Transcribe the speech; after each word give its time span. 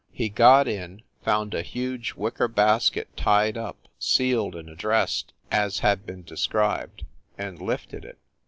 He 0.11 0.29
got 0.29 0.67
in, 0.67 1.03
found 1.23 1.53
a 1.53 1.61
huge 1.61 2.15
wicker 2.15 2.47
basket 2.47 3.15
tied 3.15 3.55
up, 3.55 3.87
sealed 3.99 4.55
and 4.55 4.67
addressed, 4.67 5.31
as 5.51 5.77
had 5.85 6.07
been 6.07 6.23
described, 6.23 7.05
and 7.37 7.61
lifted 7.61 8.03
it. 8.03 8.17